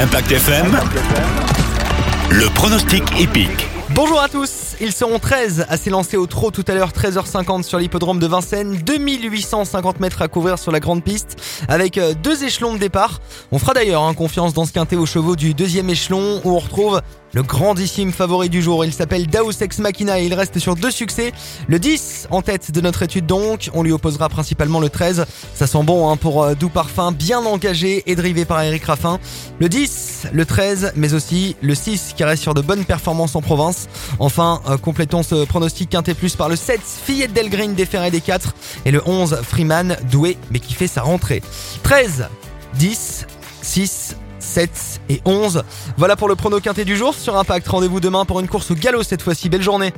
Impact 0.00 0.30
FM, 0.30 0.78
le 2.30 2.54
pronostic 2.54 3.02
épique. 3.18 3.66
Bonjour 3.90 4.20
à 4.20 4.28
tous, 4.28 4.76
ils 4.80 4.92
seront 4.92 5.18
13 5.18 5.66
à 5.68 5.76
s'élancer 5.76 6.16
au 6.16 6.26
trot 6.26 6.52
tout 6.52 6.64
à 6.68 6.74
l'heure 6.74 6.92
13h50 6.92 7.64
sur 7.64 7.80
l'hippodrome 7.80 8.20
de 8.20 8.28
Vincennes, 8.28 8.76
2850 8.76 9.98
mètres 9.98 10.22
à 10.22 10.28
couvrir 10.28 10.56
sur 10.56 10.70
la 10.70 10.78
grande 10.78 11.02
piste 11.02 11.42
avec 11.66 11.98
euh, 11.98 12.14
deux 12.14 12.44
échelons 12.44 12.74
de 12.74 12.78
départ. 12.78 13.20
On 13.50 13.58
fera 13.58 13.74
d'ailleurs 13.74 14.04
hein, 14.04 14.14
confiance 14.14 14.54
dans 14.54 14.66
ce 14.66 14.72
quintet 14.72 14.94
aux 14.94 15.06
chevaux 15.06 15.34
du 15.34 15.52
deuxième 15.52 15.90
échelon 15.90 16.42
où 16.44 16.50
on 16.50 16.58
retrouve 16.60 17.00
le 17.32 17.42
grandissime 17.42 18.12
favori 18.12 18.48
du 18.48 18.62
jour. 18.62 18.84
Il 18.84 18.92
s'appelle 18.92 19.26
Daos 19.26 19.52
Ex 19.60 19.78
Machina 19.78 20.20
et 20.20 20.26
il 20.26 20.34
reste 20.34 20.58
sur 20.58 20.76
deux 20.76 20.90
succès. 20.90 21.32
Le 21.66 21.78
10 21.78 22.28
en 22.30 22.42
tête 22.42 22.70
de 22.70 22.80
notre 22.80 23.02
étude 23.02 23.26
donc, 23.26 23.70
on 23.74 23.82
lui 23.82 23.92
opposera 23.92 24.28
principalement 24.28 24.80
le 24.80 24.88
13. 24.88 25.26
Ça 25.54 25.66
sent 25.66 25.82
bon 25.82 26.08
hein, 26.08 26.16
pour 26.16 26.42
euh, 26.42 26.54
Doux 26.54 26.68
Parfum, 26.68 27.12
bien 27.12 27.40
engagé 27.40 28.02
et 28.06 28.14
drivé 28.14 28.44
par 28.44 28.62
Eric 28.62 28.84
Raffin. 28.84 29.18
Le 29.58 29.68
10, 29.68 30.28
le 30.32 30.44
13, 30.46 30.92
mais 30.96 31.14
aussi 31.14 31.56
le 31.60 31.74
6 31.74 32.14
qui 32.16 32.24
reste 32.24 32.42
sur 32.42 32.54
de 32.54 32.60
bonnes 32.60 32.84
performances 32.84 33.36
en 33.36 33.42
province. 33.42 33.88
Enfin, 34.18 34.60
euh, 34.68 34.76
complétons 34.76 35.22
ce 35.22 35.44
pronostic 35.44 35.90
quintet 35.90 36.14
plus 36.14 36.36
par 36.36 36.48
le 36.48 36.56
7, 36.56 36.80
Fillette 36.80 37.32
Delgreen 37.32 37.74
déféré 37.74 38.10
des 38.10 38.20
4 38.20 38.54
et 38.84 38.90
le 38.90 39.02
11, 39.06 39.40
Freeman 39.42 39.96
doué 40.10 40.36
mais 40.50 40.60
qui 40.60 40.74
fait 40.74 40.86
sa 40.86 41.02
rentrée. 41.02 41.42
13, 41.82 42.28
10, 42.74 43.26
6, 43.62 44.16
7 44.48 45.00
et 45.10 45.20
11. 45.24 45.62
Voilà 45.96 46.16
pour 46.16 46.28
le 46.28 46.34
prono 46.34 46.58
quintet 46.60 46.84
du 46.84 46.96
jour 46.96 47.14
sur 47.14 47.36
Impact. 47.36 47.68
Rendez-vous 47.68 48.00
demain 48.00 48.24
pour 48.24 48.40
une 48.40 48.48
course 48.48 48.70
au 48.70 48.74
galop 48.74 49.02
cette 49.02 49.22
fois-ci. 49.22 49.48
Belle 49.48 49.62
journée 49.62 49.92